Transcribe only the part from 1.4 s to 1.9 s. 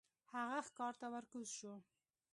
شو.